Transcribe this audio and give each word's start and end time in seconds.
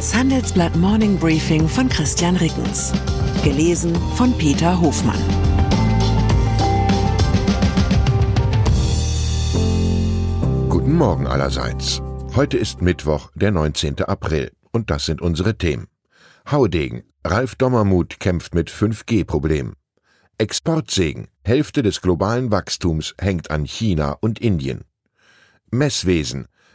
Das 0.00 0.14
Handelsblatt 0.14 0.74
Morning 0.76 1.18
Briefing 1.18 1.68
von 1.68 1.86
Christian 1.86 2.34
Rickens. 2.36 2.90
Gelesen 3.44 3.94
von 4.14 4.32
Peter 4.38 4.80
Hofmann. 4.80 5.20
Guten 10.70 10.96
Morgen 10.96 11.26
allerseits. 11.26 12.00
Heute 12.34 12.56
ist 12.56 12.80
Mittwoch, 12.80 13.30
der 13.34 13.50
19. 13.50 13.98
April. 14.04 14.52
Und 14.72 14.88
das 14.88 15.04
sind 15.04 15.20
unsere 15.20 15.58
Themen. 15.58 15.86
Haudegen. 16.50 17.02
Ralf 17.22 17.56
Dommermuth 17.56 18.18
kämpft 18.20 18.54
mit 18.54 18.70
5G-Problem. 18.70 19.74
Exportsegen. 20.38 21.28
Hälfte 21.44 21.82
des 21.82 22.00
globalen 22.00 22.50
Wachstums 22.50 23.14
hängt 23.20 23.50
an 23.50 23.64
China 23.64 24.16
und 24.22 24.38
Indien. 24.38 24.84
Messwesen. 25.70 26.48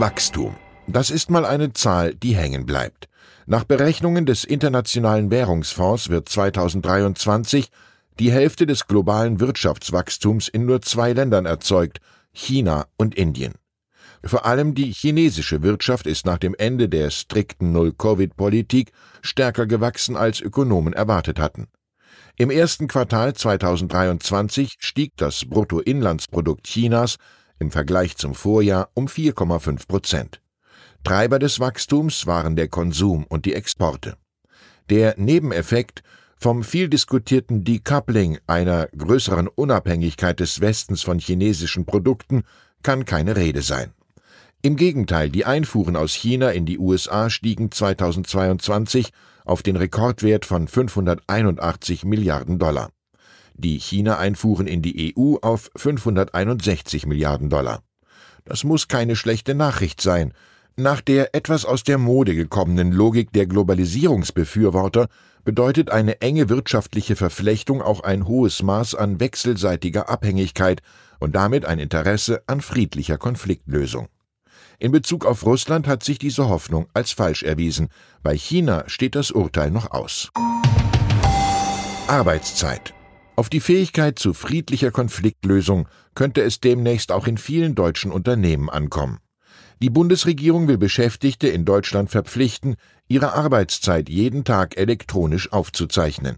Wachstum. 0.00 0.56
Das 0.86 1.10
ist 1.10 1.28
mal 1.28 1.44
eine 1.44 1.74
Zahl, 1.74 2.14
die 2.14 2.34
hängen 2.34 2.64
bleibt. 2.64 3.10
Nach 3.44 3.64
Berechnungen 3.64 4.24
des 4.24 4.44
Internationalen 4.44 5.30
Währungsfonds 5.30 6.08
wird 6.08 6.26
2023 6.26 7.68
die 8.18 8.32
Hälfte 8.32 8.64
des 8.64 8.86
globalen 8.86 9.40
Wirtschaftswachstums 9.40 10.48
in 10.48 10.64
nur 10.64 10.80
zwei 10.80 11.12
Ländern 11.12 11.44
erzeugt, 11.44 11.98
China 12.32 12.86
und 12.96 13.14
Indien. 13.14 13.56
Vor 14.24 14.46
allem 14.46 14.74
die 14.74 14.90
chinesische 14.90 15.62
Wirtschaft 15.62 16.06
ist 16.06 16.24
nach 16.24 16.38
dem 16.38 16.54
Ende 16.54 16.88
der 16.88 17.10
strikten 17.10 17.72
Null-Covid-Politik 17.72 18.92
stärker 19.20 19.66
gewachsen, 19.66 20.16
als 20.16 20.40
Ökonomen 20.40 20.94
erwartet 20.94 21.38
hatten. 21.38 21.68
Im 22.38 22.48
ersten 22.48 22.88
Quartal 22.88 23.34
2023 23.34 24.76
stieg 24.78 25.12
das 25.18 25.44
Bruttoinlandsprodukt 25.44 26.66
Chinas 26.66 27.18
im 27.60 27.70
Vergleich 27.70 28.16
zum 28.16 28.34
Vorjahr 28.34 28.90
um 28.94 29.06
4,5 29.06 29.86
Prozent. 29.86 30.40
Treiber 31.04 31.38
des 31.38 31.60
Wachstums 31.60 32.26
waren 32.26 32.56
der 32.56 32.68
Konsum 32.68 33.24
und 33.24 33.44
die 33.44 33.54
Exporte. 33.54 34.16
Der 34.88 35.14
Nebeneffekt 35.16 36.02
vom 36.36 36.64
viel 36.64 36.88
diskutierten 36.88 37.64
Decoupling 37.64 38.38
einer 38.46 38.88
größeren 38.88 39.46
Unabhängigkeit 39.46 40.40
des 40.40 40.60
Westens 40.60 41.02
von 41.02 41.18
chinesischen 41.18 41.84
Produkten 41.84 42.42
kann 42.82 43.04
keine 43.04 43.36
Rede 43.36 43.62
sein. 43.62 43.92
Im 44.62 44.76
Gegenteil, 44.76 45.30
die 45.30 45.44
Einfuhren 45.44 45.96
aus 45.96 46.12
China 46.12 46.50
in 46.50 46.66
die 46.66 46.78
USA 46.78 47.30
stiegen 47.30 47.70
2022 47.70 49.10
auf 49.44 49.62
den 49.62 49.76
Rekordwert 49.76 50.44
von 50.44 50.66
581 50.66 52.04
Milliarden 52.04 52.58
Dollar 52.58 52.90
die 53.60 53.78
China-Einfuhren 53.78 54.66
in 54.66 54.82
die 54.82 55.14
EU 55.16 55.36
auf 55.42 55.70
561 55.76 57.06
Milliarden 57.06 57.50
Dollar. 57.50 57.82
Das 58.44 58.64
muss 58.64 58.88
keine 58.88 59.16
schlechte 59.16 59.54
Nachricht 59.54 60.00
sein. 60.00 60.32
Nach 60.76 61.00
der 61.00 61.34
etwas 61.34 61.64
aus 61.64 61.84
der 61.84 61.98
Mode 61.98 62.34
gekommenen 62.34 62.92
Logik 62.92 63.32
der 63.32 63.46
Globalisierungsbefürworter 63.46 65.08
bedeutet 65.44 65.90
eine 65.90 66.20
enge 66.20 66.48
wirtschaftliche 66.48 67.16
Verflechtung 67.16 67.82
auch 67.82 68.00
ein 68.00 68.26
hohes 68.26 68.62
Maß 68.62 68.94
an 68.94 69.20
wechselseitiger 69.20 70.08
Abhängigkeit 70.08 70.80
und 71.18 71.34
damit 71.34 71.64
ein 71.64 71.78
Interesse 71.78 72.42
an 72.46 72.60
friedlicher 72.60 73.18
Konfliktlösung. 73.18 74.08
In 74.78 74.92
Bezug 74.92 75.26
auf 75.26 75.44
Russland 75.44 75.86
hat 75.86 76.02
sich 76.02 76.18
diese 76.18 76.48
Hoffnung 76.48 76.86
als 76.94 77.12
falsch 77.12 77.42
erwiesen. 77.42 77.88
Bei 78.22 78.36
China 78.36 78.84
steht 78.86 79.14
das 79.14 79.30
Urteil 79.30 79.70
noch 79.70 79.90
aus. 79.90 80.30
Arbeitszeit. 82.08 82.94
Auf 83.40 83.48
die 83.48 83.60
Fähigkeit 83.60 84.18
zu 84.18 84.34
friedlicher 84.34 84.90
Konfliktlösung 84.90 85.88
könnte 86.14 86.42
es 86.42 86.60
demnächst 86.60 87.10
auch 87.10 87.26
in 87.26 87.38
vielen 87.38 87.74
deutschen 87.74 88.12
Unternehmen 88.12 88.68
ankommen. 88.68 89.18
Die 89.82 89.88
Bundesregierung 89.88 90.68
will 90.68 90.76
Beschäftigte 90.76 91.48
in 91.48 91.64
Deutschland 91.64 92.10
verpflichten, 92.10 92.76
ihre 93.08 93.32
Arbeitszeit 93.32 94.10
jeden 94.10 94.44
Tag 94.44 94.76
elektronisch 94.76 95.54
aufzuzeichnen. 95.54 96.36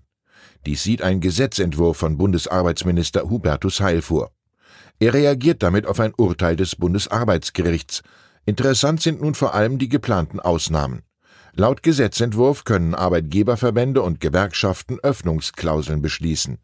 Dies 0.65 0.85
sieht 0.85 1.03
ein 1.03 1.21
Gesetzentwurf 1.21 1.97
von 1.97 2.19
Bundesarbeitsminister 2.19 3.29
Hubertus 3.29 3.81
Heil 3.81 4.01
vor. 4.01 4.31
Er 5.01 5.13
reagiert 5.13 5.65
damit 5.65 5.87
auf 5.87 5.99
ein 5.99 6.15
Urteil 6.17 6.55
des 6.55 6.77
Bundesarbeitsgerichts. 6.77 8.03
Interessant 8.47 9.03
sind 9.03 9.21
nun 9.21 9.35
vor 9.35 9.55
allem 9.55 9.79
die 9.79 9.89
geplanten 9.89 10.39
Ausnahmen. 10.39 11.03
Laut 11.55 11.83
Gesetzentwurf 11.83 12.63
können 12.63 12.95
Arbeitgeberverbände 12.95 14.03
und 14.03 14.21
Gewerkschaften 14.21 15.01
Öffnungsklauseln 15.01 16.01
beschließen. 16.01 16.59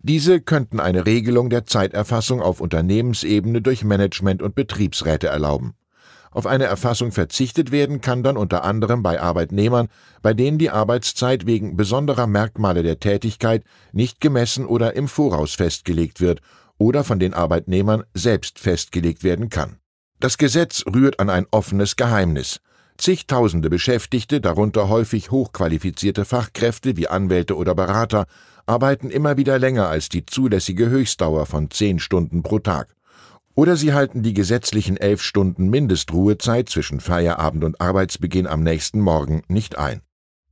Diese 0.00 0.40
könnten 0.40 0.80
eine 0.80 1.06
Regelung 1.06 1.50
der 1.50 1.66
Zeiterfassung 1.66 2.40
auf 2.40 2.60
Unternehmensebene 2.60 3.62
durch 3.62 3.84
Management 3.84 4.42
und 4.42 4.54
Betriebsräte 4.54 5.28
erlauben. 5.28 5.74
Auf 6.30 6.46
eine 6.46 6.64
Erfassung 6.64 7.12
verzichtet 7.12 7.72
werden 7.72 8.02
kann 8.02 8.22
dann 8.22 8.36
unter 8.36 8.62
anderem 8.62 9.02
bei 9.02 9.20
Arbeitnehmern, 9.20 9.88
bei 10.20 10.34
denen 10.34 10.58
die 10.58 10.68
Arbeitszeit 10.68 11.46
wegen 11.46 11.76
besonderer 11.76 12.26
Merkmale 12.26 12.82
der 12.82 13.00
Tätigkeit 13.00 13.64
nicht 13.92 14.20
gemessen 14.20 14.66
oder 14.66 14.94
im 14.96 15.08
Voraus 15.08 15.54
festgelegt 15.54 16.20
wird 16.20 16.40
oder 16.76 17.04
von 17.04 17.18
den 17.18 17.32
Arbeitnehmern 17.32 18.04
selbst 18.12 18.58
festgelegt 18.58 19.24
werden 19.24 19.48
kann. 19.48 19.78
Das 20.20 20.36
Gesetz 20.36 20.84
rührt 20.86 21.20
an 21.20 21.30
ein 21.30 21.46
offenes 21.50 21.96
Geheimnis. 21.96 22.60
Zigtausende 22.98 23.68
Beschäftigte, 23.68 24.40
darunter 24.40 24.88
häufig 24.88 25.30
hochqualifizierte 25.30 26.24
Fachkräfte 26.24 26.96
wie 26.96 27.08
Anwälte 27.08 27.56
oder 27.56 27.74
Berater, 27.74 28.26
arbeiten 28.66 29.10
immer 29.10 29.36
wieder 29.36 29.58
länger 29.58 29.88
als 29.88 30.08
die 30.08 30.26
zulässige 30.26 30.88
Höchstdauer 30.88 31.46
von 31.46 31.70
zehn 31.70 31.98
Stunden 31.98 32.42
pro 32.42 32.58
Tag. 32.58 32.94
Oder 33.54 33.76
sie 33.76 33.94
halten 33.94 34.22
die 34.22 34.34
gesetzlichen 34.34 34.96
elf 34.98 35.22
Stunden 35.22 35.70
Mindestruhezeit 35.70 36.68
zwischen 36.68 37.00
Feierabend 37.00 37.64
und 37.64 37.80
Arbeitsbeginn 37.80 38.46
am 38.46 38.62
nächsten 38.62 39.00
Morgen 39.00 39.42
nicht 39.48 39.78
ein. 39.78 40.02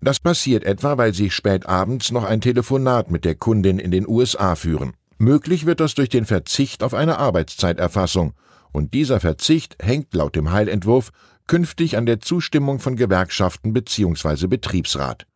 Das 0.00 0.20
passiert 0.20 0.64
etwa, 0.64 0.96
weil 0.96 1.12
sie 1.12 1.30
spät 1.30 1.66
abends 1.66 2.12
noch 2.12 2.24
ein 2.24 2.40
Telefonat 2.40 3.10
mit 3.10 3.24
der 3.24 3.34
Kundin 3.34 3.78
in 3.78 3.90
den 3.90 4.08
USA 4.08 4.54
führen. 4.54 4.94
Möglich 5.18 5.66
wird 5.66 5.80
das 5.80 5.94
durch 5.94 6.08
den 6.08 6.24
Verzicht 6.24 6.82
auf 6.82 6.94
eine 6.94 7.18
Arbeitszeiterfassung, 7.18 8.34
und 8.72 8.92
dieser 8.92 9.20
Verzicht 9.20 9.76
hängt 9.80 10.12
laut 10.14 10.34
dem 10.34 10.50
Heilentwurf 10.50 11.10
künftig 11.46 11.96
an 11.96 12.06
der 12.06 12.20
Zustimmung 12.20 12.80
von 12.80 12.96
Gewerkschaften 12.96 13.72
bzw. 13.72 14.46
Betriebsrat. 14.46 15.26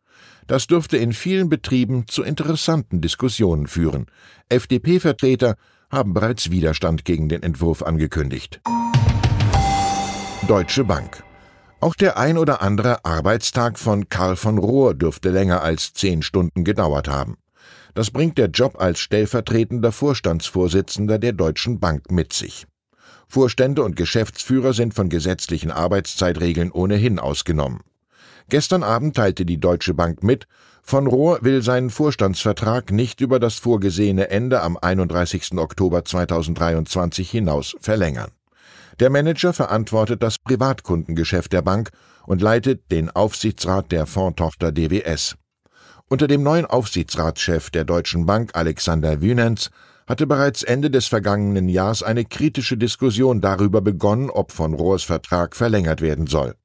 Das 0.49 0.65
dürfte 0.65 0.97
in 0.97 1.13
vielen 1.13 1.47
Betrieben 1.47 2.07
zu 2.07 2.23
interessanten 2.23 3.01
Diskussionen 3.01 3.67
führen. 3.67 4.07
FDP-Vertreter 4.49 5.55
haben 5.91 6.15
bereits 6.15 6.49
Widerstand 6.49 7.05
gegen 7.05 7.29
den 7.29 7.43
Entwurf 7.43 7.83
angekündigt. 7.83 8.59
Deutsche 10.47 10.83
Bank. 10.85 11.23
Auch 11.79 11.93
der 11.93 12.17
ein 12.17 12.39
oder 12.39 12.63
andere 12.63 13.05
Arbeitstag 13.05 13.77
von 13.77 14.09
Karl 14.09 14.35
von 14.35 14.57
Rohr 14.57 14.95
dürfte 14.95 15.29
länger 15.29 15.61
als 15.61 15.93
zehn 15.93 16.23
Stunden 16.23 16.63
gedauert 16.63 17.07
haben. 17.07 17.37
Das 17.93 18.09
bringt 18.09 18.39
der 18.39 18.47
Job 18.47 18.81
als 18.81 18.97
stellvertretender 18.97 19.91
Vorstandsvorsitzender 19.91 21.19
der 21.19 21.33
Deutschen 21.33 21.79
Bank 21.79 22.09
mit 22.09 22.33
sich. 22.33 22.65
Vorstände 23.27 23.83
und 23.83 23.95
Geschäftsführer 23.95 24.73
sind 24.73 24.95
von 24.95 25.09
gesetzlichen 25.09 25.69
Arbeitszeitregeln 25.69 26.71
ohnehin 26.71 27.19
ausgenommen. 27.19 27.81
Gestern 28.49 28.81
Abend 28.81 29.15
teilte 29.15 29.45
die 29.45 29.59
Deutsche 29.59 29.93
Bank 29.93 30.23
mit, 30.23 30.47
von 30.81 31.05
Rohr 31.05 31.37
will 31.43 31.61
seinen 31.61 31.91
Vorstandsvertrag 31.91 32.91
nicht 32.91 33.21
über 33.21 33.39
das 33.39 33.55
vorgesehene 33.55 34.31
Ende 34.31 34.61
am 34.61 34.75
31. 34.75 35.51
Oktober 35.57 36.03
2023 36.03 37.29
hinaus 37.29 37.75
verlängern. 37.79 38.31
Der 38.99 39.11
Manager 39.11 39.53
verantwortet 39.53 40.23
das 40.23 40.39
Privatkundengeschäft 40.39 41.53
der 41.53 41.61
Bank 41.61 41.91
und 42.25 42.41
leitet 42.41 42.91
den 42.91 43.11
Aufsichtsrat 43.11 43.91
der 43.91 44.07
Fondtochter 44.07 44.71
DWS. 44.71 45.35
Unter 46.09 46.27
dem 46.27 46.41
neuen 46.41 46.65
Aufsichtsratschef 46.65 47.69
der 47.69 47.85
Deutschen 47.85 48.25
Bank 48.25 48.49
Alexander 48.55 49.21
Wünens 49.21 49.69
hatte 50.07 50.25
bereits 50.25 50.63
Ende 50.63 50.89
des 50.89 51.05
vergangenen 51.05 51.69
Jahres 51.69 52.01
eine 52.01 52.25
kritische 52.25 52.77
Diskussion 52.77 53.41
darüber 53.41 53.81
begonnen, 53.81 54.31
ob 54.31 54.51
von 54.51 54.73
Rohrs 54.73 55.03
Vertrag 55.03 55.55
verlängert 55.55 56.01
werden 56.01 56.25
soll. 56.25 56.55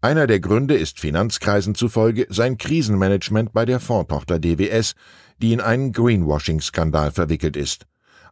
Einer 0.00 0.26
der 0.26 0.40
Gründe 0.40 0.74
ist 0.76 1.00
Finanzkreisen 1.00 1.74
zufolge 1.74 2.26
sein 2.28 2.58
Krisenmanagement 2.58 3.52
bei 3.52 3.64
der 3.64 3.80
Fondtochter 3.80 4.38
DWS, 4.38 4.94
die 5.40 5.52
in 5.52 5.60
einen 5.60 5.92
Greenwashing-Skandal 5.92 7.10
verwickelt 7.10 7.56
ist. 7.56 7.86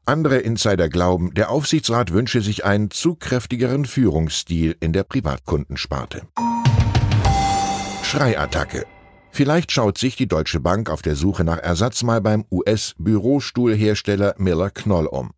Andere 0.07 0.39
Insider 0.39 0.91
glauben, 0.91 1.33
der 1.33 1.51
Aufsichtsrat 1.51 2.13
wünsche 2.13 2.43
sich 2.43 2.65
einen 2.65 2.91
zu 2.91 3.15
kräftigeren 3.15 3.87
Führungsstil 3.87 4.77
in 4.81 4.93
der 4.93 5.05
Privatkundensparte. 5.05 6.23
Schreiattacke 8.03 8.85
Vielleicht 9.31 9.73
schaut 9.73 9.99
sich 9.99 10.15
die 10.15 10.29
Deutsche 10.29 10.61
Bank 10.61 10.91
auf 10.91 11.03
der 11.03 11.17
Suche 11.17 11.43
nach 11.43 11.59
Ersatz 11.59 12.05
mal 12.05 12.21
beim 12.21 12.45
US-Bürostuhlhersteller 12.53 14.37
Miller 14.39 14.71
Knoll 14.71 15.07
um. 15.07 15.33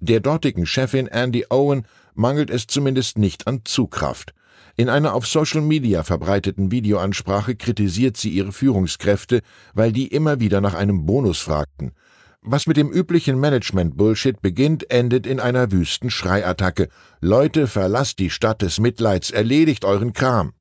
Der 0.00 0.18
dortigen 0.18 0.66
Chefin 0.66 1.06
Andy 1.06 1.46
Owen 1.48 1.86
mangelt 2.16 2.50
es 2.50 2.66
zumindest 2.66 3.18
nicht 3.18 3.46
an 3.46 3.60
Zugkraft. 3.64 4.34
In 4.76 4.88
einer 4.88 5.14
auf 5.14 5.26
Social 5.26 5.62
Media 5.62 6.02
verbreiteten 6.02 6.70
Videoansprache 6.70 7.56
kritisiert 7.56 8.16
sie 8.16 8.30
ihre 8.30 8.52
Führungskräfte, 8.52 9.40
weil 9.72 9.92
die 9.92 10.08
immer 10.08 10.38
wieder 10.40 10.60
nach 10.60 10.74
einem 10.74 11.06
Bonus 11.06 11.38
fragten. 11.38 11.92
Was 12.42 12.66
mit 12.66 12.76
dem 12.76 12.92
üblichen 12.92 13.40
Management-Bullshit 13.40 14.40
beginnt, 14.40 14.90
endet 14.90 15.26
in 15.26 15.40
einer 15.40 15.72
wüsten 15.72 16.10
Schreiattacke. 16.10 16.88
Leute, 17.20 17.66
verlasst 17.66 18.18
die 18.18 18.30
Stadt 18.30 18.62
des 18.62 18.78
Mitleids, 18.78 19.30
erledigt 19.30 19.84
euren 19.84 20.12
Kram. 20.12 20.52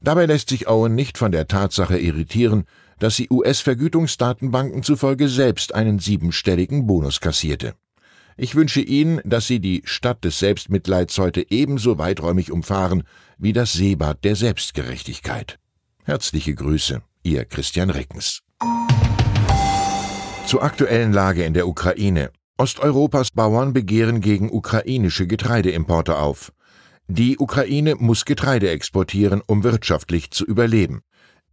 Dabei 0.00 0.26
lässt 0.26 0.48
sich 0.48 0.68
Owen 0.68 0.94
nicht 0.94 1.18
von 1.18 1.32
der 1.32 1.48
Tatsache 1.48 1.98
irritieren, 1.98 2.64
dass 2.98 3.16
sie 3.16 3.28
US-Vergütungsdatenbanken 3.30 4.82
zufolge 4.82 5.28
selbst 5.28 5.74
einen 5.74 5.98
siebenstelligen 5.98 6.86
Bonus 6.86 7.20
kassierte. 7.20 7.74
Ich 8.38 8.54
wünsche 8.54 8.82
Ihnen, 8.82 9.22
dass 9.24 9.46
Sie 9.46 9.60
die 9.60 9.80
Stadt 9.86 10.22
des 10.22 10.38
Selbstmitleids 10.38 11.16
heute 11.16 11.50
ebenso 11.50 11.96
weiträumig 11.96 12.52
umfahren 12.52 13.04
wie 13.38 13.54
das 13.54 13.72
Seebad 13.72 14.24
der 14.24 14.36
Selbstgerechtigkeit. 14.36 15.58
Herzliche 16.04 16.54
Grüße, 16.54 17.00
Ihr 17.22 17.46
Christian 17.46 17.88
Reckens. 17.88 18.42
Zur 20.46 20.62
aktuellen 20.62 21.14
Lage 21.14 21.44
in 21.44 21.54
der 21.54 21.66
Ukraine. 21.66 22.30
Osteuropas 22.58 23.30
Bauern 23.30 23.72
begehren 23.72 24.20
gegen 24.20 24.50
ukrainische 24.50 25.26
Getreideimporte 25.26 26.18
auf. 26.18 26.52
Die 27.08 27.38
Ukraine 27.38 27.94
muss 27.94 28.26
Getreide 28.26 28.68
exportieren, 28.68 29.42
um 29.46 29.64
wirtschaftlich 29.64 30.30
zu 30.30 30.44
überleben. 30.44 31.00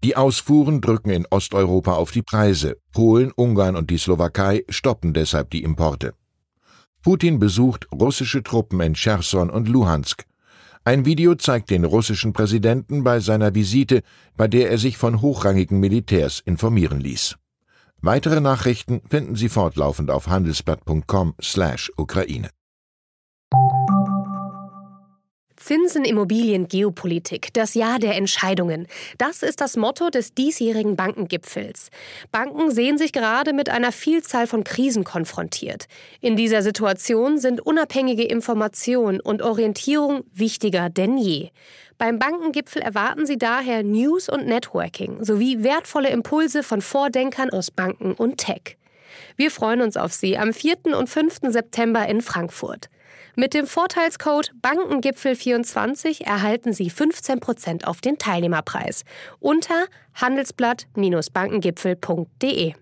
Die 0.04 0.18
Ausfuhren 0.18 0.82
drücken 0.82 1.12
in 1.12 1.26
Osteuropa 1.30 1.94
auf 1.94 2.12
die 2.12 2.24
Preise. 2.24 2.76
Polen, 2.92 3.32
Ungarn 3.32 3.78
und 3.78 3.90
die 3.90 3.98
Slowakei 3.98 4.66
stoppen 4.68 5.14
deshalb 5.14 5.50
die 5.52 5.64
Importe. 5.64 6.14
Putin 7.04 7.38
besucht 7.38 7.88
russische 7.92 8.42
Truppen 8.44 8.80
in 8.80 8.94
Cherson 8.94 9.50
und 9.50 9.68
Luhansk. 9.68 10.24
Ein 10.86 11.06
Video 11.06 11.36
zeigt 11.36 11.70
den 11.70 11.84
russischen 11.84 12.32
Präsidenten 12.32 13.04
bei 13.04 13.20
seiner 13.20 13.54
Visite, 13.54 14.04
bei 14.38 14.48
der 14.48 14.72
er 14.72 14.78
sich 14.78 14.98
von 14.98 15.22
hochrangigen 15.22 15.82
Militärs 15.82 16.40
informieren 16.40 17.02
ließ. 17.02 17.36
Weitere 18.02 18.40
Nachrichten 18.40 19.02
finden 19.10 19.36
Sie 19.36 19.50
fortlaufend 19.50 20.12
auf 20.12 20.28
handelsblatt.com/Ukraine. 20.28 22.50
Zinsen, 25.64 26.04
Immobilien, 26.04 26.68
Geopolitik, 26.68 27.54
das 27.54 27.74
Jahr 27.74 27.98
der 27.98 28.18
Entscheidungen. 28.18 28.86
Das 29.18 29.44
ist 29.44 29.62
das 29.62 29.78
Motto 29.78 30.10
des 30.10 30.34
diesjährigen 30.34 30.98
Bankengipfels. 30.98 31.90
Banken 32.34 32.70
sehen 32.70 32.98
sich 32.98 33.14
gerade 33.14 33.54
mit 33.54 33.70
einer 33.70 33.94
Vielzahl 33.94 34.46
von 34.46 34.66
Krisen 34.66 35.06
konfrontiert. 35.06 35.86
In 36.20 36.36
dieser 36.36 36.64
Situation 36.64 37.38
sind 37.38 37.62
unabhängige 37.62 38.24
Information 38.24 39.22
und 39.22 39.42
Orientierung 39.42 40.26
wichtiger 40.34 40.90
denn 40.90 41.18
je. 41.18 41.52
Beim 41.98 42.20
Bankengipfel 42.20 42.82
erwarten 42.82 43.26
Sie 43.26 43.38
daher 43.38 43.84
News 43.84 44.28
und 44.28 44.46
Networking 44.46 45.24
sowie 45.24 45.64
wertvolle 45.64 46.10
Impulse 46.10 46.64
von 46.64 46.82
Vordenkern 46.82 47.52
aus 47.52 47.72
Banken 47.72 48.12
und 48.12 48.38
Tech. 48.38 48.76
Wir 49.36 49.52
freuen 49.52 49.82
uns 49.82 49.98
auf 49.98 50.14
Sie 50.14 50.38
am 50.38 50.54
4. 50.54 50.96
und 50.98 51.10
5. 51.10 51.40
September 51.50 52.08
in 52.08 52.22
Frankfurt. 52.22 52.90
Mit 53.36 53.56
dem 53.56 53.66
Vorteilscode 53.66 54.52
Bankengipfel24 54.62 56.24
erhalten 56.24 56.72
Sie 56.72 56.92
15% 56.92 57.86
auf 57.86 58.00
den 58.00 58.20
Teilnehmerpreis 58.20 59.06
unter 59.40 59.88
handelsblatt-bankengipfel.de. 60.14 62.74